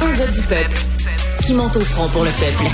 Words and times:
Un 0.00 0.12
gars 0.18 0.26
du 0.26 0.40
peuple 0.42 0.76
qui 1.42 1.54
monte 1.54 1.76
au 1.76 1.80
front 1.80 2.08
pour 2.08 2.24
le 2.24 2.30
peuple. 2.30 2.70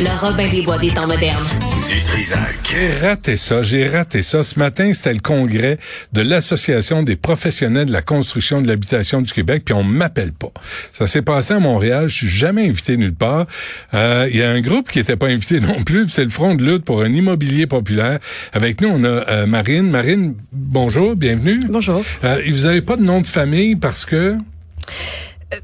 Le 0.00 0.20
Robin 0.20 0.48
des 0.48 0.62
Bois 0.62 0.78
des 0.78 0.90
temps 0.90 1.06
modernes. 1.06 1.44
Du 1.88 2.02
Trisac. 2.02 2.58
J'ai 2.64 2.94
raté 3.06 3.36
ça, 3.36 3.62
j'ai 3.62 3.88
raté 3.88 4.22
ça. 4.22 4.42
Ce 4.42 4.58
matin, 4.58 4.92
c'était 4.92 5.14
le 5.14 5.20
congrès 5.20 5.78
de 6.12 6.20
l'Association 6.20 7.02
des 7.02 7.16
professionnels 7.16 7.86
de 7.86 7.92
la 7.92 8.02
construction 8.02 8.60
de 8.60 8.68
l'habitation 8.68 9.20
du 9.20 9.32
Québec, 9.32 9.62
puis 9.64 9.74
on 9.74 9.82
m'appelle 9.82 10.32
pas. 10.32 10.52
Ça 10.92 11.06
s'est 11.06 11.22
passé 11.22 11.54
à 11.54 11.58
Montréal, 11.60 12.08
je 12.08 12.14
suis 12.14 12.28
jamais 12.28 12.68
invité 12.68 12.96
nulle 12.96 13.14
part. 13.14 13.46
Euh, 13.94 14.28
Il 14.30 14.36
y 14.36 14.42
a 14.42 14.50
un 14.50 14.60
groupe 14.60 14.90
qui 14.90 14.98
était 15.00 15.16
pas 15.16 15.26
invité 15.26 15.60
non 15.60 15.82
plus, 15.82 16.08
c'est 16.08 16.24
le 16.24 16.30
Front 16.30 16.54
de 16.54 16.64
lutte 16.64 16.84
pour 16.84 17.02
un 17.02 17.12
immobilier 17.12 17.66
populaire. 17.66 18.18
Avec 18.52 18.80
nous, 18.80 18.88
on 18.88 19.02
a 19.02 19.08
euh, 19.08 19.46
Marine. 19.46 19.90
Marine, 19.90 20.34
bonjour, 20.52 21.16
bienvenue. 21.16 21.60
Bonjour. 21.68 22.04
Euh, 22.22 22.40
vous 22.48 22.66
avez 22.66 22.82
pas 22.82 22.96
de 22.96 23.02
nom 23.02 23.20
de 23.20 23.26
famille 23.26 23.74
parce 23.74 24.04
que... 24.04 24.36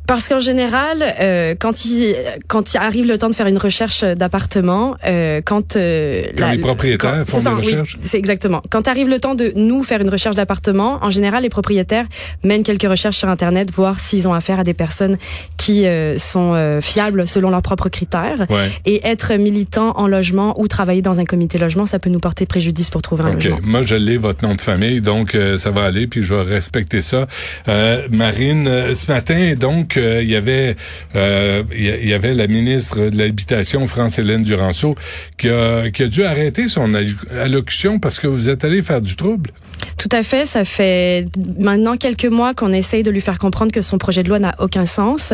Parce 0.06 0.28
qu'en 0.28 0.40
général, 0.40 1.04
euh, 1.20 1.54
quand 1.58 1.84
il 1.84 2.16
quand 2.48 2.72
il 2.72 2.78
arrive 2.78 3.06
le 3.06 3.18
temps 3.18 3.28
de 3.28 3.34
faire 3.34 3.46
une 3.46 3.58
recherche 3.58 4.02
d'appartement, 4.02 4.96
euh, 5.06 5.42
quand, 5.44 5.76
euh, 5.76 6.24
Quand 6.38 6.50
les 6.50 6.58
propriétaires 6.58 7.24
font 7.26 7.38
c'est 7.38 7.44
ça, 7.44 7.50
des 7.50 7.56
oui, 7.56 7.66
recherches? 7.66 7.96
c'est 7.98 8.16
exactement. 8.16 8.62
Quand 8.70 8.88
arrive 8.88 9.08
le 9.08 9.18
temps 9.18 9.34
de 9.34 9.52
nous 9.56 9.82
faire 9.82 10.00
une 10.00 10.08
recherche 10.08 10.36
d'appartement, 10.36 10.98
en 11.02 11.10
général, 11.10 11.42
les 11.42 11.50
propriétaires 11.50 12.06
mènent 12.44 12.62
quelques 12.62 12.88
recherches 12.88 13.18
sur 13.18 13.28
Internet, 13.28 13.70
voir 13.72 14.00
s'ils 14.00 14.26
ont 14.26 14.32
affaire 14.32 14.58
à 14.58 14.62
des 14.64 14.72
personnes 14.74 15.18
qui 15.58 15.86
euh, 15.86 16.16
sont 16.18 16.54
euh, 16.54 16.80
fiables 16.80 17.26
selon 17.26 17.50
leurs 17.50 17.62
propres 17.62 17.90
critères. 17.90 18.46
Ouais. 18.48 18.70
Et 18.86 19.06
être 19.06 19.34
militant 19.34 19.92
en 19.96 20.06
logement 20.06 20.58
ou 20.60 20.66
travailler 20.66 21.02
dans 21.02 21.20
un 21.20 21.24
comité 21.24 21.58
logement, 21.58 21.84
ça 21.84 21.98
peut 21.98 22.10
nous 22.10 22.20
porter 22.20 22.46
préjudice 22.46 22.88
pour 22.88 23.02
trouver 23.02 23.24
un 23.24 23.28
OK. 23.28 23.34
logement. 23.34 23.58
Moi, 23.62 23.82
je 23.82 23.96
l'ai, 23.96 24.16
votre 24.16 24.46
nom 24.46 24.54
de 24.54 24.60
famille, 24.60 25.00
donc 25.02 25.34
euh, 25.34 25.58
ça 25.58 25.70
va 25.70 25.84
aller, 25.84 26.06
puis 26.06 26.22
je 26.22 26.34
vais 26.34 26.42
respecter 26.54 27.02
ça. 27.02 27.26
Euh, 27.68 28.06
Marine, 28.10 28.94
ce 28.94 29.10
matin, 29.12 29.54
donc, 29.58 29.73
il 29.96 30.30
y 30.30 30.36
avait 30.36 30.76
euh, 31.14 31.62
il 31.74 32.08
y 32.08 32.12
avait 32.12 32.34
la 32.34 32.46
ministre 32.46 33.08
de 33.08 33.16
l'Habitation, 33.18 33.86
France-Hélène 33.86 34.42
Duranceau, 34.42 34.94
qui 35.38 35.48
a, 35.48 35.90
qui 35.90 36.02
a 36.02 36.08
dû 36.08 36.24
arrêter 36.24 36.68
son 36.68 36.94
allo- 36.94 37.08
allocution 37.40 37.98
parce 37.98 38.18
que 38.18 38.26
vous 38.26 38.48
êtes 38.48 38.64
allé 38.64 38.82
faire 38.82 39.00
du 39.00 39.16
trouble. 39.16 39.50
Tout 39.98 40.08
à 40.12 40.22
fait. 40.22 40.46
Ça 40.46 40.64
fait 40.64 41.26
maintenant 41.58 41.96
quelques 41.96 42.26
mois 42.26 42.54
qu'on 42.54 42.72
essaye 42.72 43.02
de 43.02 43.10
lui 43.10 43.20
faire 43.20 43.38
comprendre 43.38 43.72
que 43.72 43.82
son 43.82 43.98
projet 43.98 44.22
de 44.22 44.28
loi 44.28 44.38
n'a 44.38 44.54
aucun 44.58 44.86
sens. 44.86 45.32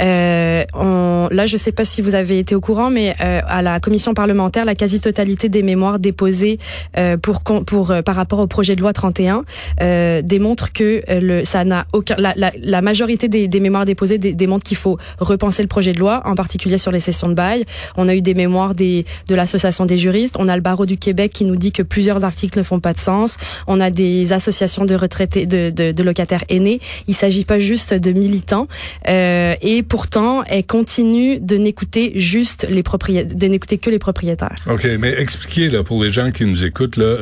Euh, 0.00 0.64
là, 1.30 1.46
je 1.46 1.52
ne 1.52 1.58
sais 1.58 1.72
pas 1.72 1.84
si 1.84 2.02
vous 2.02 2.14
avez 2.14 2.38
été 2.38 2.54
au 2.54 2.60
courant, 2.60 2.90
mais 2.90 3.14
euh, 3.20 3.40
à 3.46 3.62
la 3.62 3.80
commission 3.80 4.14
parlementaire, 4.14 4.64
la 4.64 4.74
quasi-totalité 4.74 5.48
des 5.48 5.62
mémoires 5.62 5.98
déposées 5.98 6.58
par 6.94 8.14
rapport 8.14 8.38
au 8.38 8.46
projet 8.46 8.76
de 8.76 8.80
loi 8.80 8.92
31 8.92 9.44
euh, 9.80 10.22
démontre 10.22 10.72
que 10.72 11.02
ça 11.44 11.64
n'a. 11.64 11.86
La, 12.18 12.80
majorité 12.82 13.28
des 13.28 13.60
mémoires 13.60 13.79
déposées 13.84 14.18
dé, 14.18 14.32
démontrent 14.32 14.64
qu'il 14.64 14.76
faut 14.76 14.98
repenser 15.18 15.62
le 15.62 15.68
projet 15.68 15.92
de 15.92 15.98
loi, 15.98 16.22
en 16.24 16.34
particulier 16.34 16.78
sur 16.78 16.92
les 16.92 17.00
sessions 17.00 17.28
de 17.28 17.34
bail. 17.34 17.64
On 17.96 18.08
a 18.08 18.14
eu 18.14 18.22
des 18.22 18.34
mémoires 18.34 18.74
des, 18.74 19.04
de 19.28 19.34
l'association 19.34 19.86
des 19.86 19.98
juristes. 19.98 20.36
On 20.38 20.48
a 20.48 20.56
le 20.56 20.62
barreau 20.62 20.86
du 20.86 20.96
Québec 20.96 21.32
qui 21.32 21.44
nous 21.44 21.56
dit 21.56 21.72
que 21.72 21.82
plusieurs 21.82 22.24
articles 22.24 22.58
ne 22.58 22.62
font 22.62 22.80
pas 22.80 22.92
de 22.92 22.98
sens. 22.98 23.36
On 23.66 23.80
a 23.80 23.90
des 23.90 24.32
associations 24.32 24.84
de 24.84 24.94
retraités, 24.94 25.46
de, 25.46 25.70
de, 25.70 26.02
locataires 26.02 26.44
aînés. 26.48 26.80
Il 27.06 27.14
s'agit 27.14 27.44
pas 27.44 27.58
juste 27.58 27.94
de 27.94 28.12
militants. 28.12 28.68
Euh, 29.08 29.54
et 29.62 29.82
pourtant, 29.82 30.42
elle 30.44 30.64
continue 30.64 31.40
de 31.40 31.56
n'écouter 31.56 32.12
juste 32.16 32.66
les 32.68 32.82
propriétaires, 32.82 33.36
de 33.36 33.46
n'écouter 33.46 33.78
que 33.78 33.90
les 33.90 33.98
propriétaires. 33.98 34.56
OK, 34.68 34.86
mais 34.98 35.14
expliquez 35.18 35.68
là, 35.68 35.82
pour 35.82 36.02
les 36.02 36.10
gens 36.10 36.30
qui 36.30 36.44
nous 36.44 36.64
écoutent, 36.64 36.96
là, 36.96 37.16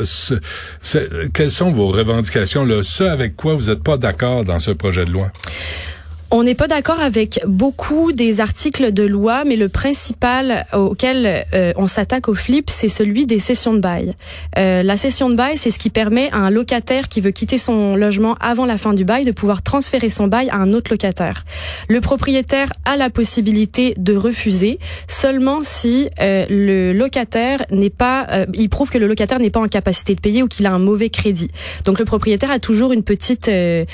quelles 1.35 1.51
sont 1.51 1.71
vos 1.71 1.89
revendications, 1.89 2.65
là, 2.65 2.83
ce 2.83 3.05
avec 3.05 3.37
quoi 3.37 3.55
vous 3.55 3.69
n'êtes 3.69 3.83
pas 3.83 3.97
d'accord 3.97 4.45
dans 4.45 4.59
ce 4.59 4.71
projet 4.71 5.05
de 5.05 5.11
loi? 5.11 5.31
On 6.31 6.43
n'est 6.43 6.55
pas 6.55 6.69
d'accord 6.69 7.01
avec 7.01 7.41
beaucoup 7.47 8.13
des 8.13 8.41
articles 8.41 8.93
de 8.93 9.03
loi, 9.03 9.45
mais 9.47 9.57
le 9.57 9.71
principal 9.71 10.67
auquel 10.75 11.47
euh, 11.55 11.73
on 11.77 11.87
s'attaque 11.87 12.29
au 12.29 12.35
flip, 12.35 12.69
c'est 12.69 12.91
celui 12.91 13.25
des 13.25 13.39
sessions 13.39 13.73
de 13.73 13.79
bail. 13.79 14.15
Euh, 14.59 14.83
la 14.83 14.99
session 14.99 15.31
de 15.31 15.35
bail, 15.35 15.57
c'est 15.57 15.71
ce 15.71 15.79
qui 15.79 15.89
permet 15.89 16.31
à 16.33 16.37
un 16.37 16.51
locataire 16.51 17.09
qui 17.09 17.23
veut 17.23 17.31
quitter 17.31 17.57
son 17.57 17.97
logement 17.97 18.37
avant 18.41 18.67
la 18.67 18.77
fin 18.77 18.93
du 18.93 19.07
bail 19.07 19.25
de 19.25 19.33
pouvoir 19.33 19.63
transférer 19.63 20.11
son 20.11 20.27
bail 20.27 20.51
à 20.51 20.57
un 20.57 20.75
autre 20.75 20.91
locataire. 20.91 21.47
Le 21.89 22.03
propriétaire 22.03 22.75
a 22.85 22.99
la 22.99 23.09
possibilité 23.09 23.95
de 23.97 24.15
refuser 24.15 24.79
seulement 25.07 25.61
si 25.63 26.11
euh, 26.21 26.45
le 26.51 26.93
locataire 26.93 27.65
n'est 27.71 27.89
pas, 27.89 28.27
euh, 28.33 28.45
il 28.53 28.69
prouve 28.69 28.91
que 28.91 28.99
le 28.99 29.07
locataire 29.07 29.39
n'est 29.39 29.49
pas 29.49 29.61
en 29.61 29.69
capacité 29.69 30.15
de 30.15 30.21
payer 30.21 30.43
ou 30.43 30.49
qu'il 30.49 30.67
a 30.67 30.73
un 30.73 30.79
mauvais 30.79 31.09
crédit. 31.09 31.51
Donc 31.87 31.99
le 31.99 32.05
propriétaire 32.05 32.51
a 32.51 32.59
toujours 32.59 32.93
une 32.93 33.03
petite 33.03 33.49
euh, 33.49 33.87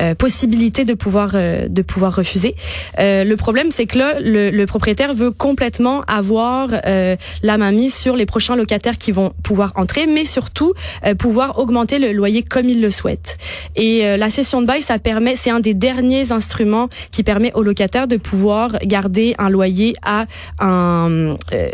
euh, 0.00 0.14
possibilité 0.14 0.84
de 0.84 0.94
pouvoir 0.94 1.32
euh, 1.34 1.66
de 1.78 1.82
pouvoir 1.82 2.14
refuser. 2.16 2.56
Euh, 2.98 3.22
le 3.24 3.36
problème, 3.36 3.70
c'est 3.70 3.86
que 3.86 3.98
là, 3.98 4.20
le, 4.20 4.50
le 4.50 4.66
propriétaire 4.66 5.14
veut 5.14 5.30
complètement 5.30 6.02
avoir 6.08 6.68
euh, 6.72 7.16
la 7.42 7.56
main 7.56 7.70
mise 7.70 7.94
sur 7.94 8.16
les 8.16 8.26
prochains 8.26 8.56
locataires 8.56 8.98
qui 8.98 9.12
vont 9.12 9.30
pouvoir 9.42 9.72
entrer, 9.76 10.06
mais 10.06 10.24
surtout 10.24 10.72
euh, 11.06 11.14
pouvoir 11.14 11.58
augmenter 11.58 11.98
le 11.98 12.12
loyer 12.12 12.42
comme 12.42 12.68
il 12.68 12.80
le 12.80 12.90
souhaite. 12.90 13.38
Et 13.76 14.04
euh, 14.04 14.16
la 14.16 14.30
cession 14.30 14.60
de 14.60 14.66
bail, 14.66 14.82
ça 14.82 14.98
permet, 14.98 15.36
c'est 15.36 15.50
un 15.50 15.60
des 15.60 15.74
derniers 15.74 16.32
instruments 16.32 16.88
qui 17.12 17.22
permet 17.22 17.52
aux 17.54 17.62
locataires 17.62 18.08
de 18.08 18.16
pouvoir 18.16 18.78
garder 18.84 19.34
un 19.38 19.50
loyer 19.50 19.94
à 20.02 20.26
un 20.58 21.36
euh, 21.52 21.70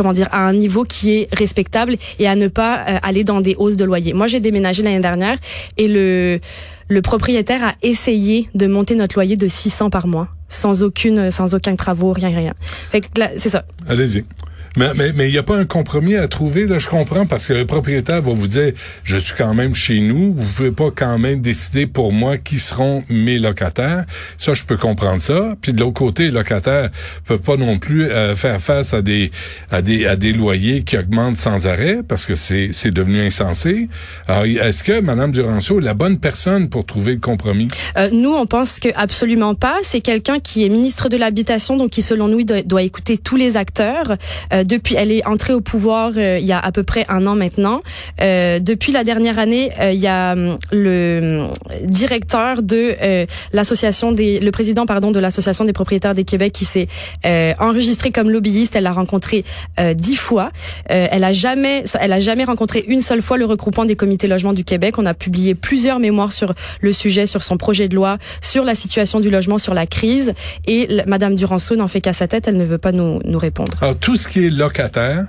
comment 0.00 0.14
dire 0.14 0.28
à 0.32 0.46
un 0.48 0.54
niveau 0.54 0.84
qui 0.84 1.10
est 1.10 1.28
respectable 1.34 1.96
et 2.18 2.26
à 2.26 2.34
ne 2.34 2.48
pas 2.48 2.86
euh, 2.88 2.98
aller 3.02 3.22
dans 3.22 3.42
des 3.42 3.54
hausses 3.58 3.76
de 3.76 3.84
loyer. 3.84 4.14
Moi, 4.14 4.28
j'ai 4.28 4.40
déménagé 4.40 4.82
l'année 4.82 5.00
dernière 5.00 5.36
et 5.76 5.88
le 5.88 6.40
le 6.88 7.02
propriétaire 7.02 7.62
a 7.62 7.74
essayé 7.82 8.48
de 8.54 8.66
monter 8.66 8.96
notre 8.96 9.14
loyer 9.14 9.36
de 9.36 9.46
600 9.46 9.90
par 9.90 10.08
mois, 10.08 10.28
sans 10.48 10.82
aucune, 10.82 11.30
sans 11.30 11.54
aucun 11.54 11.76
travaux, 11.76 12.12
rien, 12.12 12.30
rien. 12.30 12.54
Fait 12.90 13.00
que 13.00 13.06
c'est 13.36 13.50
ça. 13.50 13.64
Allez-y. 13.86 14.24
Mais 14.76 14.90
mais 14.98 15.12
mais 15.14 15.28
il 15.28 15.34
y 15.34 15.38
a 15.38 15.42
pas 15.42 15.56
un 15.56 15.64
compromis 15.64 16.16
à 16.16 16.28
trouver 16.28 16.66
là, 16.66 16.78
je 16.78 16.88
comprends 16.88 17.26
parce 17.26 17.46
que 17.46 17.52
le 17.52 17.66
propriétaire 17.66 18.22
va 18.22 18.32
vous 18.32 18.46
dire 18.46 18.72
je 19.04 19.16
suis 19.16 19.34
quand 19.36 19.54
même 19.54 19.74
chez 19.74 20.00
nous, 20.00 20.34
vous 20.34 20.52
pouvez 20.52 20.70
pas 20.70 20.90
quand 20.94 21.18
même 21.18 21.40
décider 21.40 21.86
pour 21.86 22.12
moi 22.12 22.38
qui 22.38 22.58
seront 22.58 23.04
mes 23.08 23.38
locataires. 23.38 24.04
Ça 24.38 24.54
je 24.54 24.64
peux 24.64 24.76
comprendre 24.76 25.22
ça. 25.22 25.54
Puis 25.60 25.72
de 25.72 25.80
l'autre 25.80 25.94
côté, 25.94 26.24
les 26.24 26.30
locataires 26.30 26.90
peuvent 27.26 27.40
pas 27.40 27.56
non 27.56 27.78
plus 27.78 28.04
euh, 28.04 28.36
faire 28.36 28.60
face 28.60 28.94
à 28.94 29.02
des 29.02 29.30
à 29.70 29.82
des 29.82 30.06
à 30.06 30.16
des 30.16 30.32
loyers 30.32 30.82
qui 30.82 30.96
augmentent 30.96 31.36
sans 31.36 31.66
arrêt 31.66 32.00
parce 32.06 32.26
que 32.26 32.34
c'est 32.34 32.70
c'est 32.72 32.92
devenu 32.92 33.20
insensé. 33.20 33.88
Alors 34.28 34.44
est-ce 34.44 34.82
que 34.82 35.00
madame 35.00 35.32
Duranceau 35.32 35.80
est 35.80 35.84
la 35.84 35.94
bonne 35.94 36.18
personne 36.18 36.68
pour 36.68 36.84
trouver 36.84 37.14
le 37.14 37.20
compromis? 37.20 37.68
Euh, 37.96 38.08
nous, 38.12 38.32
on 38.34 38.46
pense 38.46 38.80
que 38.80 38.88
absolument 38.94 39.54
pas. 39.54 39.76
C'est 39.82 40.00
quelqu'un 40.00 40.38
qui 40.38 40.64
est 40.64 40.68
ministre 40.68 41.08
de 41.08 41.16
l'habitation, 41.16 41.76
donc 41.76 41.90
qui, 41.90 42.02
selon 42.02 42.28
nous, 42.28 42.44
doit, 42.44 42.62
doit 42.62 42.82
écouter 42.82 43.18
tous 43.18 43.36
les 43.36 43.56
acteurs. 43.56 44.16
Euh, 44.52 44.59
depuis, 44.64 44.94
elle 44.96 45.12
est 45.12 45.24
entrée 45.26 45.52
au 45.52 45.60
pouvoir 45.60 46.12
euh, 46.16 46.38
il 46.38 46.46
y 46.46 46.52
a 46.52 46.58
à 46.58 46.72
peu 46.72 46.82
près 46.82 47.04
un 47.08 47.26
an 47.26 47.34
maintenant. 47.34 47.82
Euh, 48.20 48.58
depuis 48.58 48.92
la 48.92 49.04
dernière 49.04 49.38
année, 49.38 49.70
euh, 49.80 49.92
il 49.92 50.00
y 50.00 50.06
a 50.06 50.32
hum, 50.32 50.58
le 50.72 51.48
hum, 51.48 51.50
directeur 51.84 52.62
de 52.62 52.94
euh, 53.02 53.26
l'association 53.52 54.12
des, 54.12 54.40
le 54.40 54.50
président 54.50 54.86
pardon 54.86 55.10
de 55.10 55.18
l'association 55.18 55.64
des 55.64 55.72
propriétaires 55.72 56.14
des 56.14 56.24
Québec 56.24 56.52
qui 56.52 56.64
s'est 56.64 56.88
euh, 57.26 57.52
enregistré 57.58 58.10
comme 58.10 58.30
lobbyiste. 58.30 58.76
Elle 58.76 58.84
l'a 58.84 58.92
rencontré 58.92 59.44
euh, 59.78 59.94
dix 59.94 60.16
fois. 60.16 60.50
Euh, 60.90 61.06
elle 61.10 61.24
a 61.24 61.32
jamais, 61.32 61.84
elle 62.00 62.12
a 62.12 62.20
jamais 62.20 62.44
rencontré 62.44 62.84
une 62.86 63.02
seule 63.02 63.22
fois 63.22 63.36
le 63.36 63.44
regroupement 63.44 63.84
des 63.84 63.96
comités 63.96 64.28
logement 64.28 64.52
du 64.52 64.64
Québec. 64.64 64.98
On 64.98 65.06
a 65.06 65.14
publié 65.14 65.54
plusieurs 65.54 65.98
mémoires 65.98 66.32
sur 66.32 66.54
le 66.80 66.92
sujet, 66.92 67.26
sur 67.26 67.42
son 67.42 67.56
projet 67.56 67.88
de 67.88 67.94
loi, 67.94 68.18
sur 68.40 68.64
la 68.64 68.74
situation 68.74 69.20
du 69.20 69.30
logement, 69.30 69.58
sur 69.58 69.74
la 69.74 69.86
crise. 69.86 70.34
Et 70.66 70.88
Madame 71.06 71.34
Duranceau 71.34 71.76
n'en 71.76 71.88
fait 71.88 72.00
qu'à 72.00 72.12
sa 72.12 72.28
tête. 72.28 72.46
Elle 72.46 72.56
ne 72.56 72.64
veut 72.64 72.78
pas 72.78 72.92
nous, 72.92 73.20
nous 73.24 73.38
répondre. 73.38 73.72
Tout 74.00 74.16
ce 74.16 74.28
qui 74.28 74.46
est 74.46 74.49
locataire 74.50 75.24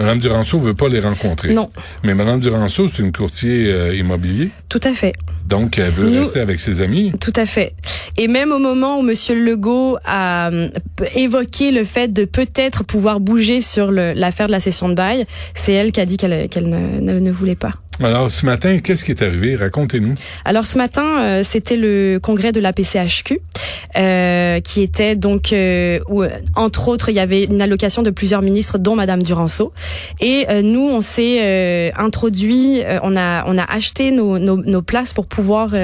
Madame 0.00 0.18
Duranceau 0.18 0.58
veut 0.58 0.74
pas 0.74 0.88
les 0.88 0.98
rencontrer. 0.98 1.52
Non, 1.54 1.70
Mais 2.02 2.14
Madame 2.14 2.40
Duranceau, 2.40 2.88
c'est 2.88 3.02
une 3.02 3.12
courtier 3.12 3.70
euh, 3.72 3.94
immobilier. 3.94 4.50
tout 4.68 4.80
à 4.82 4.94
fait. 4.94 5.12
Donc, 5.46 5.78
elle 5.78 5.90
veut 5.90 6.08
Nous- 6.10 6.18
rester 6.18 6.40
avec 6.40 6.58
ses 6.58 6.80
amis. 6.80 7.12
Tout 7.20 7.32
à 7.36 7.46
fait. 7.46 7.74
Et 8.16 8.26
même 8.26 8.50
au 8.50 8.58
moment 8.58 8.98
où 8.98 9.02
Monsieur 9.02 9.34
Legault 9.44 9.98
a 10.04 10.50
euh, 10.50 10.68
évoqué 11.14 11.70
le 11.70 11.84
fait 11.84 12.08
de 12.08 12.24
peut-être 12.24 12.82
pouvoir 12.84 13.20
bouger 13.20 13.60
sur 13.60 13.92
l'affaire 13.92 14.46
de 14.48 14.52
la 14.52 14.60
session 14.60 14.88
de 14.88 14.94
bail, 14.94 15.24
c'est 15.54 15.72
elle 15.72 15.92
qui 15.92 16.00
a 16.00 16.06
dit 16.06 16.16
qu'elle 16.16 16.48
qu'elle 16.48 16.68
ne, 16.68 16.98
ne, 17.00 17.18
ne 17.20 17.30
voulait 17.30 17.54
pas. 17.54 17.74
Alors, 18.00 18.30
ce 18.30 18.46
matin, 18.46 18.78
qu'est-ce 18.78 19.04
qui 19.04 19.10
est 19.10 19.22
arrivé? 19.22 19.54
Racontez-nous. 19.54 20.14
Alors 20.44 20.64
ce 20.66 20.78
matin, 20.78 21.22
euh, 21.22 21.42
c'était 21.44 21.76
le 21.76 22.18
congrès 22.20 22.50
de 22.50 22.58
la 22.58 22.72
PCHQ, 22.72 23.40
euh, 23.96 24.60
qui 24.60 24.82
était 24.82 25.14
donc, 25.14 25.52
euh, 25.52 26.00
où, 26.08 26.22
euh, 26.22 26.30
entre 26.56 26.88
autres, 26.88 27.10
il 27.10 27.14
y 27.14 27.20
avait 27.20 27.44
une 27.44 27.60
allocation 27.60 28.02
de 28.02 28.08
plusieurs 28.10 28.40
ministres, 28.40 28.78
dont 28.78 28.96
Madame 28.96 29.22
Duranceau. 29.22 29.72
Et 30.20 30.46
euh, 30.48 30.62
nous, 30.62 30.88
on 30.88 31.02
s'est 31.02 31.40
euh, 31.42 31.90
introduit, 31.96 32.80
on 33.02 33.14
a 33.14 33.44
on 33.46 33.58
a 33.58 33.64
acheté 33.64 34.10
nos, 34.10 34.38
nos, 34.38 34.56
nos 34.56 34.82
places 34.82 35.12
pour 35.12 35.26
pouvoir 35.26 35.74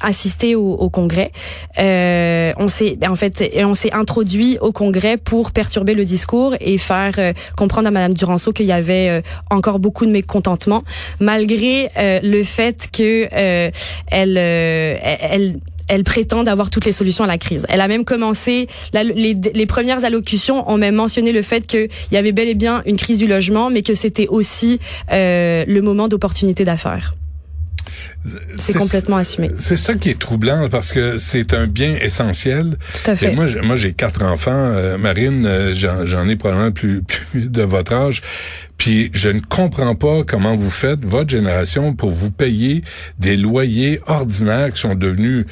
assister 0.00 0.54
au, 0.56 0.72
au 0.72 0.88
congrès. 0.88 1.32
On 1.78 2.68
s'est 2.68 2.98
en 3.06 3.14
fait, 3.14 3.50
on 3.58 3.74
s'est 3.74 3.92
introduit 3.92 4.56
au 4.60 4.72
congrès 4.72 5.18
pour 5.18 5.52
perturber 5.52 5.94
le 5.94 6.04
discours 6.06 6.54
et 6.60 6.78
faire 6.78 7.12
comprendre 7.56 7.88
à 7.88 7.90
Madame 7.90 8.14
Duranceau 8.14 8.52
qu'il 8.52 8.66
y 8.66 8.72
avait 8.72 9.22
encore 9.50 9.78
beaucoup 9.78 10.06
de 10.06 10.10
mécontentement, 10.10 10.71
malgré 11.20 11.90
euh, 11.98 12.20
le 12.22 12.44
fait 12.44 12.88
que 12.92 13.28
euh, 13.32 13.70
elle, 14.10 14.38
euh, 14.38 14.96
elle 15.02 15.56
elle 15.88 16.04
prétend 16.04 16.44
avoir 16.46 16.70
toutes 16.70 16.86
les 16.86 16.92
solutions 16.92 17.24
à 17.24 17.26
la 17.26 17.38
crise. 17.38 17.66
Elle 17.68 17.80
a 17.80 17.88
même 17.88 18.04
commencé, 18.04 18.66
les, 18.94 19.34
les, 19.34 19.66
premières 19.66 20.04
allocutions 20.04 20.70
ont 20.70 20.78
même 20.78 20.94
mentionné 20.94 21.32
le 21.32 21.42
fait 21.42 21.66
qu'il 21.66 21.88
y 22.12 22.16
avait 22.16 22.32
bel 22.32 22.48
et 22.48 22.54
bien 22.54 22.82
une 22.86 22.96
crise 22.96 23.18
du 23.18 23.26
logement, 23.26 23.68
mais 23.68 23.82
que 23.82 23.94
c'était 23.94 24.28
aussi 24.28 24.80
euh, 25.12 25.64
le 25.66 25.82
moment 25.82 26.08
d'opportunité 26.08 26.64
d'affaires. 26.64 27.14
C'est 28.56 28.74
complètement 28.74 29.16
assumé. 29.16 29.50
C'est 29.58 29.76
ça 29.76 29.94
qui 29.94 30.10
est 30.10 30.18
troublant 30.18 30.68
parce 30.68 30.92
que 30.92 31.18
c'est 31.18 31.54
un 31.54 31.66
bien 31.66 31.96
essentiel. 31.96 32.76
Tout 32.94 33.10
à 33.10 33.16
fait. 33.16 33.34
moi, 33.34 33.46
moi, 33.62 33.76
j'ai 33.76 33.92
quatre 33.92 34.22
enfants. 34.22 34.50
Euh, 34.52 34.96
Marine, 34.96 35.44
euh, 35.44 35.74
j'en 35.74 36.28
ai 36.28 36.36
probablement 36.36 36.70
plus, 36.70 37.02
plus 37.30 37.48
de 37.48 37.62
votre 37.62 37.92
âge. 37.92 38.22
Puis 38.82 39.12
je 39.14 39.28
ne 39.28 39.38
comprends 39.38 39.94
pas 39.94 40.24
comment 40.24 40.56
vous 40.56 40.68
faites, 40.68 41.04
votre 41.04 41.30
génération, 41.30 41.94
pour 41.94 42.10
vous 42.10 42.32
payer 42.32 42.82
des 43.16 43.36
loyers 43.36 44.00
ordinaires 44.08 44.72
qui 44.72 44.80
sont 44.80 44.96
devenus 44.96 45.46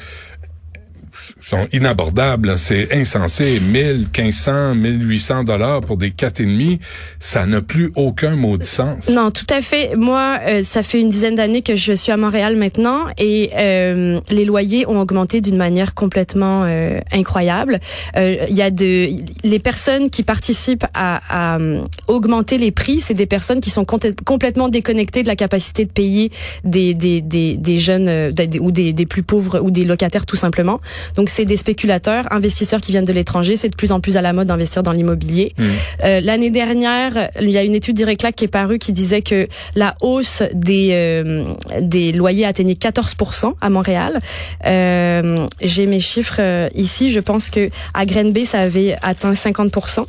inabordables. 1.71 2.57
C'est 2.57 2.93
insensé. 2.95 3.59
1000, 3.59 4.07
1500, 4.17 4.75
1800 4.75 5.43
dollars 5.43 5.81
pour 5.81 5.97
des 5.97 6.11
quatre 6.11 6.41
et 6.41 6.45
demi, 6.45 6.79
ça 7.19 7.45
n'a 7.45 7.61
plus 7.61 7.91
aucun 7.95 8.35
maudit 8.35 8.65
sens. 8.65 9.09
Non, 9.09 9.31
tout 9.31 9.45
à 9.49 9.61
fait. 9.61 9.95
Moi, 9.95 10.39
euh, 10.47 10.63
ça 10.63 10.83
fait 10.83 11.01
une 11.01 11.09
dizaine 11.09 11.35
d'années 11.35 11.61
que 11.61 11.75
je 11.75 11.93
suis 11.93 12.11
à 12.11 12.17
Montréal 12.17 12.55
maintenant 12.55 13.05
et 13.17 13.51
euh, 13.57 14.19
les 14.29 14.45
loyers 14.45 14.87
ont 14.87 14.99
augmenté 14.99 15.41
d'une 15.41 15.57
manière 15.57 15.93
complètement 15.93 16.63
euh, 16.63 16.99
incroyable. 17.11 17.79
Il 18.15 18.55
y 18.55 18.61
a 18.61 18.71
de 18.71 19.09
les 19.43 19.59
personnes 19.59 20.09
qui 20.09 20.23
participent 20.23 20.85
à, 20.93 21.55
à 21.55 21.59
augmenter 22.07 22.57
les 22.57 22.71
prix, 22.71 22.99
c'est 22.99 23.13
des 23.13 23.25
personnes 23.25 23.59
qui 23.59 23.69
sont 23.69 23.85
complètement 23.85 24.69
déconnectées 24.69 25.23
de 25.23 25.27
la 25.27 25.35
capacité 25.35 25.85
de 25.85 25.91
payer 25.91 26.31
des 26.63 26.93
des 26.93 27.21
des, 27.21 27.57
des 27.57 27.77
jeunes 27.77 28.31
ou 28.59 28.71
des, 28.71 28.93
des 28.93 29.05
plus 29.05 29.23
pauvres 29.23 29.59
ou 29.59 29.71
des 29.71 29.83
locataires 29.83 30.25
tout 30.25 30.35
simplement. 30.35 30.81
Donc 31.15 31.29
c'est 31.29 31.40
des 31.45 31.57
spéculateurs, 31.57 32.31
investisseurs 32.31 32.81
qui 32.81 32.91
viennent 32.91 33.05
de 33.05 33.13
l'étranger. 33.13 33.57
C'est 33.57 33.69
de 33.69 33.75
plus 33.75 33.91
en 33.91 33.99
plus 33.99 34.17
à 34.17 34.21
la 34.21 34.33
mode 34.33 34.47
d'investir 34.47 34.83
dans 34.83 34.91
l'immobilier. 34.91 35.53
Mmh. 35.57 35.63
Euh, 36.03 36.21
L'année 36.21 36.49
dernière, 36.49 37.29
il 37.39 37.49
y 37.49 37.57
a 37.57 37.63
une 37.63 37.75
étude 37.75 37.95
d'Ireclac 37.95 38.35
qui 38.35 38.45
est 38.45 38.47
parue 38.47 38.79
qui 38.79 38.93
disait 38.93 39.21
que 39.21 39.47
la 39.75 39.95
hausse 40.01 40.43
des 40.53 40.89
euh, 40.91 41.45
des 41.81 42.11
loyers 42.11 42.45
atteignait 42.45 42.73
14% 42.73 43.53
à 43.59 43.69
Montréal. 43.69 44.19
Euh, 44.65 45.45
J'ai 45.61 45.85
mes 45.85 45.99
chiffres 45.99 46.39
euh, 46.39 46.69
ici. 46.75 47.11
Je 47.11 47.19
pense 47.19 47.49
que 47.49 47.69
à 47.93 48.05
Grenby, 48.05 48.45
ça 48.45 48.59
avait 48.59 48.95
atteint 49.01 49.33
50% 49.33 50.05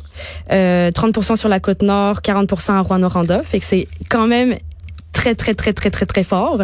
30% 0.49 0.51
euh, 0.51 1.35
sur 1.35 1.49
la 1.49 1.59
côte 1.59 1.81
nord, 1.81 2.19
40% 2.21 2.71
à 2.71 2.81
Rouen-Noranda. 2.81 3.41
Fait 3.43 3.59
que 3.59 3.65
c'est 3.65 3.87
quand 4.09 4.27
même 4.27 4.55
très, 5.23 5.35
très, 5.35 5.53
très, 5.53 5.73
très, 5.73 5.89
très, 5.89 6.05
très 6.05 6.23
fort. 6.23 6.61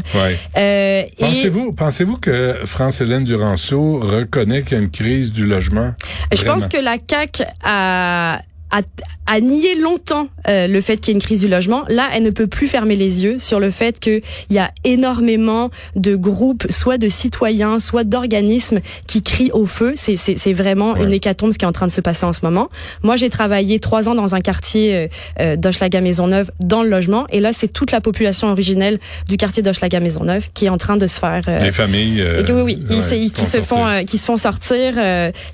Euh, 0.57 1.01
pensez-vous, 1.17 1.71
pensez-vous 1.71 2.17
que 2.17 2.55
France-Hélène 2.65 3.23
Duranceau 3.23 3.99
reconnaît 3.99 4.63
qu'il 4.63 4.73
y 4.73 4.79
a 4.79 4.83
une 4.83 4.91
crise 4.91 5.31
du 5.31 5.45
logement? 5.45 5.93
Je 6.33 6.43
pense 6.43 6.67
que 6.67 6.77
la 6.77 6.97
CAQ 7.09 7.43
a 7.63 8.41
a, 8.71 8.81
a 9.25 9.39
nié 9.39 9.75
longtemps 9.75 10.27
euh, 10.47 10.67
le 10.67 10.81
fait 10.81 10.97
qu'il 10.97 11.09
y 11.09 11.11
ait 11.11 11.19
une 11.19 11.21
crise 11.21 11.41
du 11.41 11.47
logement. 11.47 11.83
Là, 11.87 12.09
elle 12.13 12.23
ne 12.23 12.29
peut 12.29 12.47
plus 12.47 12.67
fermer 12.67 12.95
les 12.95 13.23
yeux 13.23 13.37
sur 13.39 13.59
le 13.59 13.69
fait 13.69 13.99
qu'il 13.99 14.21
y 14.49 14.57
a 14.57 14.71
énormément 14.83 15.69
de 15.95 16.15
groupes, 16.15 16.65
soit 16.69 16.97
de 16.97 17.09
citoyens, 17.09 17.79
soit 17.79 18.03
d'organismes 18.03 18.79
qui 19.07 19.21
crient 19.21 19.51
au 19.53 19.65
feu. 19.65 19.93
C'est 19.95 20.53
vraiment 20.53 20.95
une 20.95 21.11
hécatombe 21.11 21.51
ce 21.53 21.57
qui 21.57 21.65
est 21.65 21.67
en 21.67 21.71
train 21.71 21.87
de 21.87 21.91
se 21.91 22.01
passer 22.01 22.25
en 22.25 22.33
ce 22.33 22.39
moment. 22.43 22.69
Moi, 23.03 23.15
j'ai 23.15 23.29
travaillé 23.29 23.79
trois 23.79 24.09
ans 24.09 24.15
dans 24.15 24.35
un 24.35 24.41
quartier 24.41 24.95
euh, 24.95 25.07
euh 25.39 25.55
d'Hochelaga 25.55 26.01
Maisonneuve 26.01 26.51
dans 26.63 26.83
le 26.83 26.89
logement, 26.89 27.25
et 27.29 27.39
là, 27.39 27.53
c'est 27.53 27.67
toute 27.67 27.91
la 27.91 28.01
population 28.01 28.49
originelle 28.49 28.99
du 29.27 29.37
quartier 29.37 29.61
d'Hochelaga 29.61 29.99
Maisonneuve 29.99 30.49
qui 30.53 30.65
est 30.65 30.69
en 30.69 30.77
train 30.77 30.97
de 30.97 31.07
se 31.07 31.19
faire. 31.19 31.43
Euh, 31.47 31.59
Les 31.59 31.71
familles. 31.71 32.21
Euh, 32.21 32.43
oui, 32.49 32.61
oui, 32.63 32.83
ils, 32.89 33.31
qui 33.31 33.45
se 33.45 33.61
font, 33.61 33.85
qui 34.05 34.17
se 34.17 34.25
font 34.25 34.37
sortir. 34.37 34.93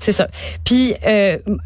c'est 0.00 0.12
ça. 0.12 0.28
Puis, 0.64 0.94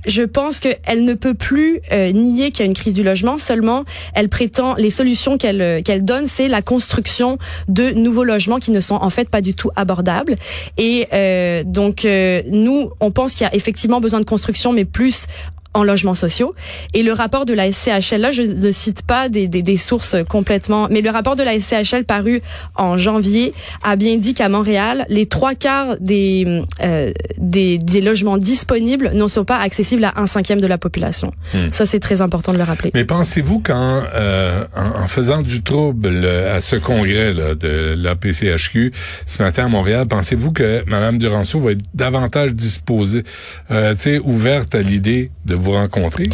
je 0.06 0.22
pense 0.22 0.60
qu'elle 0.60 1.04
ne 1.04 1.14
peut 1.14 1.34
plus 1.40 1.80
euh, 1.90 2.12
nier 2.12 2.50
qu'il 2.52 2.60
y 2.60 2.62
a 2.62 2.66
une 2.66 2.74
crise 2.74 2.92
du 2.92 3.02
logement, 3.02 3.38
seulement 3.38 3.84
elle 4.14 4.28
prétend 4.28 4.74
les 4.74 4.90
solutions 4.90 5.38
qu'elle 5.38 5.62
euh, 5.62 5.82
qu'elle 5.82 6.04
donne, 6.04 6.26
c'est 6.26 6.46
la 6.46 6.62
construction 6.62 7.38
de 7.66 7.90
nouveaux 7.92 8.24
logements 8.24 8.58
qui 8.58 8.70
ne 8.70 8.80
sont 8.80 8.96
en 8.96 9.10
fait 9.10 9.28
pas 9.28 9.40
du 9.40 9.54
tout 9.54 9.70
abordables. 9.74 10.36
Et 10.76 11.08
euh, 11.12 11.64
donc 11.64 12.06
nous, 12.46 12.92
on 13.00 13.10
pense 13.10 13.32
qu'il 13.32 13.44
y 13.44 13.48
a 13.48 13.54
effectivement 13.54 14.00
besoin 14.00 14.20
de 14.20 14.24
construction, 14.24 14.72
mais 14.72 14.84
plus 14.84 15.26
en 15.74 15.84
logements 15.84 16.14
sociaux. 16.14 16.54
Et 16.94 17.02
le 17.02 17.12
rapport 17.12 17.44
de 17.44 17.52
la 17.52 17.70
SCHL, 17.70 18.20
là, 18.20 18.30
je 18.30 18.42
ne 18.42 18.72
cite 18.72 19.02
pas 19.02 19.28
des, 19.28 19.48
des, 19.48 19.62
des, 19.62 19.76
sources 19.76 20.16
complètement, 20.28 20.88
mais 20.90 21.00
le 21.00 21.10
rapport 21.10 21.36
de 21.36 21.42
la 21.42 21.58
SCHL 21.58 22.04
paru 22.04 22.42
en 22.74 22.96
janvier 22.96 23.54
a 23.82 23.96
bien 23.96 24.16
dit 24.16 24.34
qu'à 24.34 24.48
Montréal, 24.48 25.06
les 25.08 25.26
trois 25.26 25.54
quarts 25.54 25.96
des, 26.00 26.62
euh, 26.82 27.12
des, 27.38 27.78
des, 27.78 28.00
logements 28.00 28.38
disponibles 28.38 29.10
ne 29.14 29.28
sont 29.28 29.44
pas 29.44 29.58
accessibles 29.58 30.04
à 30.04 30.14
un 30.16 30.26
cinquième 30.26 30.60
de 30.60 30.66
la 30.66 30.78
population. 30.78 31.32
Hmm. 31.54 31.70
Ça, 31.70 31.86
c'est 31.86 32.00
très 32.00 32.20
important 32.20 32.52
de 32.52 32.58
le 32.58 32.64
rappeler. 32.64 32.90
Mais 32.94 33.04
pensez-vous 33.04 33.60
qu'en 33.60 34.02
euh, 34.14 34.64
en, 34.74 35.06
faisant 35.06 35.42
du 35.42 35.62
trouble 35.62 36.24
à 36.26 36.60
ce 36.60 36.76
congrès 36.76 37.32
là, 37.32 37.54
de 37.54 37.94
la 37.96 38.16
PCHQ 38.16 38.92
ce 39.26 39.42
matin 39.42 39.66
à 39.66 39.68
Montréal, 39.68 40.06
pensez-vous 40.08 40.52
que 40.52 40.82
Mme 40.86 41.18
Duranceau 41.18 41.60
va 41.60 41.72
être 41.72 41.82
davantage 41.94 42.54
disposée, 42.54 43.22
euh, 43.70 43.94
ouverte 44.24 44.74
à 44.74 44.82
l'idée 44.82 45.30
de 45.44 45.54
vous 45.60 45.72
rencontrer? 45.72 46.24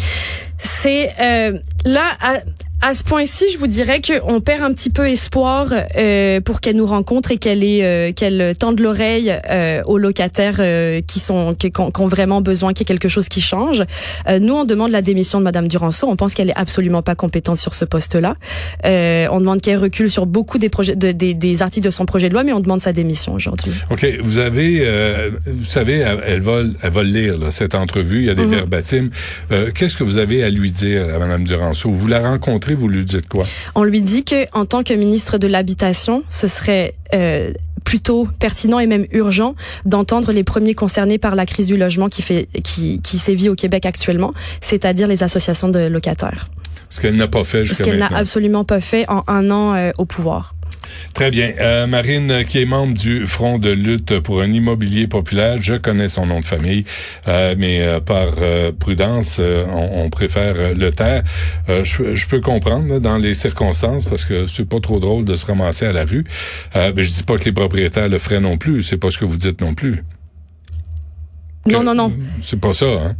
C'est 0.57 1.13
euh, 1.19 1.59
là, 1.85 2.09
à, 2.21 2.39
à 2.81 2.93
ce 2.93 3.03
point-ci, 3.03 3.45
je 3.51 3.57
vous 3.57 3.65
dirais 3.65 4.01
qu'on 4.01 4.39
perd 4.39 4.61
un 4.61 4.71
petit 4.71 4.91
peu 4.91 5.07
espoir 5.07 5.73
euh, 5.97 6.41
pour 6.41 6.61
qu'elle 6.61 6.75
nous 6.75 6.85
rencontre 6.85 7.31
et 7.31 7.37
qu'elle 7.37 7.63
euh, 7.63 8.11
qu'elle 8.11 8.55
tende 8.55 8.79
l'oreille 8.79 9.33
euh, 9.49 9.81
aux 9.85 9.97
locataires 9.97 10.57
euh, 10.59 11.01
qui 11.05 11.19
sont 11.19 11.55
qui, 11.55 11.71
qui, 11.71 11.81
ont 11.81 12.07
vraiment 12.07 12.41
besoin 12.41 12.73
qu'il 12.73 12.81
y 12.81 12.83
ait 12.83 12.93
quelque 12.93 13.09
chose 13.09 13.29
qui 13.29 13.41
change. 13.41 13.83
Euh, 14.27 14.37
nous, 14.37 14.53
on 14.53 14.63
demande 14.63 14.91
la 14.91 15.01
démission 15.01 15.39
de 15.39 15.43
Madame 15.43 15.67
Duranceau. 15.67 16.07
On 16.07 16.15
pense 16.15 16.35
qu'elle 16.35 16.51
est 16.51 16.57
absolument 16.57 17.01
pas 17.01 17.15
compétente 17.15 17.57
sur 17.57 17.73
ce 17.73 17.83
poste-là. 17.83 18.35
on 18.83 19.39
demande 19.39 19.59
qu'elle 19.59 19.79
recule 19.79 20.11
sur 20.11 20.27
beaucoup 20.27 20.59
des 20.59 20.69
projets, 20.69 20.95
de, 20.95 21.11
des, 21.11 21.33
des, 21.33 21.61
articles 21.63 21.85
de 21.85 21.91
son 21.91 22.05
projet 22.05 22.29
de 22.29 22.33
loi, 22.33 22.43
mais 22.43 22.53
on 22.53 22.59
demande 22.59 22.81
sa 22.81 22.93
démission 22.93 23.33
aujourd'hui. 23.33 23.71
Ok, 23.89 24.05
vous 24.21 24.37
avez, 24.37 24.85
vous 25.47 25.65
savez, 25.65 26.05
elle 26.25 26.41
va, 26.41 26.61
elle 26.83 26.91
va 26.91 27.03
lire 27.03 27.39
là, 27.39 27.49
cette 27.49 27.73
entrevue. 27.73 28.19
Il 28.19 28.25
y 28.25 28.29
a 28.29 28.35
des 28.35 28.45
mm 28.45 28.51
verbatims. 28.51 29.09
Qu'est-ce 29.73 29.97
que 29.97 30.03
vous 30.03 30.17
avez 30.17 30.43
à 30.43 30.49
lui 30.51 30.71
dire 30.71 31.15
à 31.15 31.17
Madame 31.17 31.43
Duranceau? 31.43 31.89
Vous 31.89 32.07
la 32.07 32.19
rencontrez 32.19 32.66
vous 32.73 32.87
lui 32.87 33.05
dites 33.05 33.27
quoi? 33.27 33.45
On 33.75 33.83
lui 33.83 34.01
dit 34.01 34.23
que 34.23 34.45
en 34.53 34.65
tant 34.65 34.83
que 34.83 34.93
ministre 34.93 35.37
de 35.37 35.47
l'Habitation, 35.47 36.23
ce 36.29 36.47
serait 36.47 36.95
euh, 37.13 37.51
plutôt 37.83 38.27
pertinent 38.39 38.79
et 38.79 38.87
même 38.87 39.05
urgent 39.11 39.55
d'entendre 39.85 40.31
les 40.31 40.43
premiers 40.43 40.73
concernés 40.73 41.17
par 41.17 41.35
la 41.35 41.45
crise 41.45 41.67
du 41.67 41.77
logement 41.77 42.09
qui 42.09 42.21
fait 42.21 42.47
qui, 42.63 43.01
qui 43.01 43.17
sévit 43.17 43.49
au 43.49 43.55
Québec 43.55 43.85
actuellement, 43.85 44.33
c'est-à-dire 44.61 45.07
les 45.07 45.23
associations 45.23 45.69
de 45.69 45.79
locataires. 45.87 46.47
Ce 46.89 46.99
qu'elle 46.99 47.15
n'a 47.15 47.27
pas 47.27 47.43
fait 47.43 47.65
jusqu'à 47.65 47.83
Ce 47.83 47.89
qu'elle 47.89 47.99
n'a 47.99 48.09
absolument 48.13 48.63
pas 48.63 48.79
fait 48.79 49.05
en 49.09 49.23
un 49.27 49.51
an 49.51 49.75
euh, 49.75 49.91
au 49.97 50.05
pouvoir. 50.05 50.53
Très 51.13 51.31
bien. 51.31 51.53
Euh, 51.59 51.87
Marine, 51.87 52.43
qui 52.47 52.61
est 52.61 52.65
membre 52.65 52.93
du 52.93 53.27
Front 53.27 53.57
de 53.57 53.69
lutte 53.69 54.19
pour 54.19 54.41
un 54.41 54.51
immobilier 54.51 55.07
populaire, 55.07 55.57
je 55.59 55.75
connais 55.75 56.09
son 56.09 56.25
nom 56.25 56.39
de 56.39 56.45
famille, 56.45 56.83
euh, 57.27 57.55
mais 57.57 57.81
euh, 57.81 57.99
par 57.99 58.33
prudence, 58.79 59.39
on, 59.39 60.09
préfère 60.09 60.75
le 60.75 60.91
taire. 60.91 61.23
Je, 61.67 62.27
peux 62.27 62.39
comprendre 62.39 62.99
dans 62.99 63.17
les 63.17 63.33
circonstances 63.33 64.05
parce 64.05 64.25
que 64.25 64.47
c'est 64.47 64.67
pas 64.67 64.79
trop 64.79 64.99
drôle 64.99 65.25
de 65.25 65.35
se 65.35 65.45
ramasser 65.45 65.85
à 65.85 65.91
la 65.91 66.05
rue. 66.05 66.25
mais 66.75 67.03
je 67.03 67.11
dis 67.11 67.23
pas 67.23 67.37
que 67.37 67.45
les 67.45 67.51
propriétaires 67.51 68.07
le 68.07 68.19
feraient 68.19 68.39
non 68.39 68.57
plus. 68.57 68.83
C'est 68.83 68.97
pas 68.97 69.11
ce 69.11 69.17
que 69.17 69.25
vous 69.25 69.37
dites 69.37 69.61
non 69.61 69.73
plus. 69.73 70.03
non, 71.65 71.83
non, 71.83 71.93
non. 71.93 72.11
C'est 72.41 72.59
pas 72.59 72.73
ça. 72.73 72.85
Hein? 72.85 73.15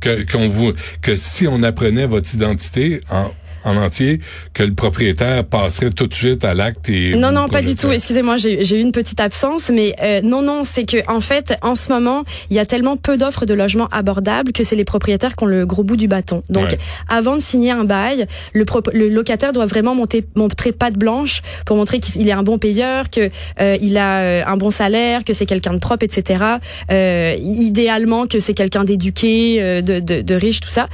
Que, 0.00 0.30
qu'on 0.30 0.48
vous, 0.48 0.72
que 1.00 1.16
si 1.16 1.46
on 1.46 1.62
apprenait 1.62 2.06
votre 2.06 2.34
identité 2.34 3.00
en 3.08 3.30
en 3.64 3.76
entier 3.76 4.20
que 4.54 4.62
le 4.62 4.74
propriétaire 4.74 5.44
passerait 5.44 5.90
tout 5.90 6.06
de 6.06 6.14
suite 6.14 6.44
à 6.44 6.54
l'acte 6.54 6.88
et 6.88 7.14
non 7.14 7.32
non 7.32 7.48
pas 7.48 7.62
du 7.62 7.74
tout. 7.76 7.90
excusez-moi 7.90 8.36
j'ai 8.36 8.76
eu 8.76 8.80
une 8.80 8.92
petite 8.92 9.20
absence 9.20 9.70
mais 9.70 9.94
euh, 10.02 10.20
non 10.22 10.42
non 10.42 10.64
c'est 10.64 10.84
que 10.84 10.98
en 11.10 11.20
fait 11.20 11.54
en 11.62 11.74
ce 11.74 11.92
moment 11.92 12.24
il 12.50 12.56
y 12.56 12.58
a 12.58 12.66
tellement 12.66 12.96
peu 12.96 13.16
d'offres 13.16 13.46
de 13.46 13.54
logements 13.54 13.88
abordables 13.88 14.52
que 14.52 14.64
c'est 14.64 14.76
les 14.76 14.84
propriétaires 14.84 15.36
qui 15.36 15.44
ont 15.44 15.46
le 15.46 15.66
gros 15.66 15.84
bout 15.84 15.96
du 15.96 16.08
bâton. 16.08 16.42
Donc 16.48 16.76
avant 17.08 17.36
de 17.36 17.40
signer 17.40 17.70
un 17.70 17.84
bail 17.84 18.26
le, 18.52 18.64
le 18.92 19.08
locataire 19.08 19.52
doit 19.52 19.66
vraiment 19.66 19.94
monter 19.94 20.24
montrer 20.34 20.72
patte 20.72 20.98
blanche 20.98 21.42
pour 21.66 21.76
montrer 21.76 22.00
qu'il 22.00 22.28
est 22.28 22.32
un 22.32 22.42
bon 22.42 22.58
payeur 22.58 23.10
que 23.10 23.30
euh, 23.60 23.76
il 23.80 23.96
a 23.96 24.20
euh, 24.20 24.42
un 24.46 24.56
bon 24.56 24.70
salaire 24.70 25.24
que 25.24 25.32
c'est 25.32 25.46
quelqu'un 25.46 25.74
de 25.74 25.78
propre 25.78 26.04
etc 26.04 26.44
euh, 26.90 27.34
idéalement 27.38 28.26
que 28.26 28.40
c'est 28.40 28.54
quelqu'un 28.54 28.84
d'éduqué 28.84 29.82
de, 29.82 30.00
de, 30.00 30.22
de, 30.22 30.34
riche 30.34 30.60
tout 30.60 30.68
ça. 30.68 30.88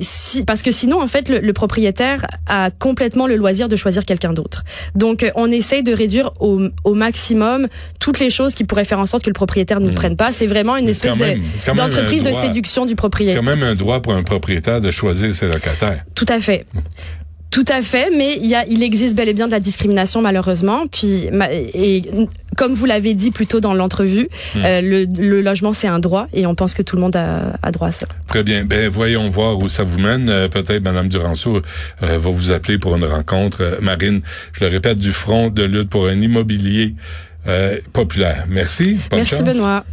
Si, 0.00 0.44
parce 0.44 0.62
que 0.62 0.70
sinon 0.70 1.00
en 1.02 1.08
fait 1.08 1.13
fait, 1.14 1.28
le, 1.28 1.52
propriétaire 1.52 2.26
a 2.46 2.70
complètement 2.70 3.26
le 3.26 3.36
loisir 3.36 3.68
de 3.68 3.76
choisir 3.76 4.04
quelqu'un 4.04 4.32
d'autre. 4.32 4.64
Donc, 4.94 5.22
euh, 5.22 5.30
on 5.36 5.50
essaye 5.50 5.82
de 5.82 5.92
réduire 5.92 6.32
au, 6.40 6.68
au, 6.82 6.94
maximum 6.94 7.68
toutes 8.00 8.18
les 8.18 8.30
choses 8.30 8.54
qui 8.54 8.64
pourraient 8.64 8.84
faire 8.84 8.98
en 8.98 9.06
sorte 9.06 9.22
que 9.22 9.30
le 9.30 9.34
propriétaire 9.34 9.80
ne 9.80 9.86
le 9.86 9.92
hmm. 9.92 9.94
prenne 9.94 10.16
pas. 10.16 10.32
C'est 10.32 10.46
vraiment 10.46 10.76
une 10.76 10.88
espèce 10.88 11.14
d'entreprise 11.74 12.22
de, 12.22 12.32
séduction 12.32 12.86
du 12.86 12.96
propriétaire. 12.96 13.40
C'est 13.40 13.44
quand 13.44 13.56
même 13.56 13.62
un 13.62 13.74
droit 13.74 14.00
pour 14.00 14.12
un 14.12 14.22
propriétaire 14.24 14.80
de 14.80 14.90
choisir 14.90 15.34
ses 15.34 15.46
locataires. 15.46 16.04
Tout 16.14 16.26
à 16.28 16.40
fait. 16.40 16.66
Tout 17.54 17.64
à 17.68 17.82
fait, 17.82 18.10
mais 18.10 18.36
il, 18.40 18.46
y 18.48 18.56
a, 18.56 18.66
il 18.66 18.82
existe 18.82 19.14
bel 19.14 19.28
et 19.28 19.32
bien 19.32 19.46
de 19.46 19.52
la 19.52 19.60
discrimination 19.60 20.20
malheureusement. 20.20 20.88
Puis 20.90 21.28
et 21.72 22.02
comme 22.56 22.74
vous 22.74 22.84
l'avez 22.84 23.14
dit 23.14 23.30
plus 23.30 23.46
tôt 23.46 23.60
dans 23.60 23.74
l'entrevue, 23.74 24.28
hmm. 24.56 24.64
euh, 24.64 24.80
le, 24.80 25.04
le, 25.16 25.40
logement 25.40 25.72
c'est 25.72 25.86
un 25.86 26.00
droit 26.00 26.26
et 26.32 26.46
on 26.46 26.56
pense 26.56 26.74
que 26.74 26.82
tout 26.82 26.96
le 26.96 27.02
monde 27.02 27.14
a, 27.14 27.54
a, 27.62 27.70
droit 27.70 27.86
à 27.86 27.92
ça. 27.92 28.08
Très 28.26 28.42
bien. 28.42 28.64
Ben 28.64 28.88
voyons 28.88 29.28
voir 29.28 29.56
où 29.58 29.68
ça 29.68 29.84
vous 29.84 30.00
mène. 30.00 30.28
Euh, 30.30 30.48
peut-être 30.48 30.82
Madame 30.82 31.06
Duranceau 31.06 31.62
euh, 32.02 32.18
va 32.18 32.30
vous 32.30 32.50
appeler 32.50 32.78
pour 32.78 32.96
une 32.96 33.04
rencontre. 33.04 33.78
Marine, 33.80 34.22
je 34.52 34.64
le 34.64 34.70
répète, 34.72 34.98
du 34.98 35.12
front 35.12 35.48
de 35.48 35.62
lutte 35.62 35.90
pour 35.90 36.08
un 36.08 36.20
immobilier 36.20 36.96
populaire. 37.92 38.46
Merci. 38.48 38.96
Bonne 39.10 39.20
Merci 39.20 39.44
Benoît. 39.44 39.84